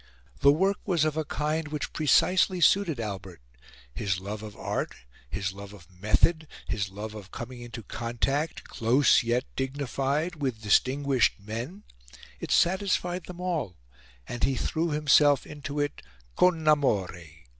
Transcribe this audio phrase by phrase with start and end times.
[0.39, 3.39] The work was of a kind which precisely suited Albert:
[3.93, 4.95] his love of art,
[5.29, 11.39] his love of method, his love of coming into contact close yet dignified with distinguished
[11.39, 11.83] men
[12.39, 13.75] it satisfied them all;
[14.27, 16.01] and he threw himself into it
[16.35, 17.13] con amore.